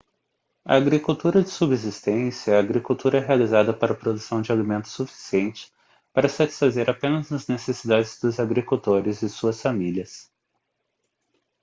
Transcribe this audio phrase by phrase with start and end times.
[0.65, 5.71] a agricultura de subsistência é a agricultura realizada para a produção de alimento suficiente
[6.11, 10.27] para satisfazer apenas as necessidades dos agricultores e suas famílias